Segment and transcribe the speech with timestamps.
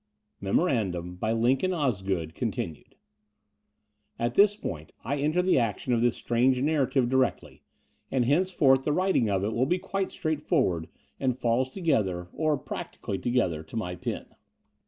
[0.39, 2.95] MEMORANDUM By Lincoln Osgood {continued)
[4.17, 7.61] At this point I enter the action of this strange narrative directly,
[8.09, 10.87] and henceforth the writing of it will be quite straightforward
[11.19, 14.25] and falls altogether, or practically altogether, to my pen.